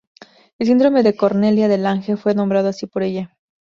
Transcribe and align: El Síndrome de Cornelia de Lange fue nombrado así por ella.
El 0.57 0.65
Síndrome 0.65 1.03
de 1.03 1.15
Cornelia 1.15 1.67
de 1.67 1.77
Lange 1.77 2.17
fue 2.17 2.33
nombrado 2.33 2.69
así 2.69 2.87
por 2.87 3.03
ella. 3.03 3.37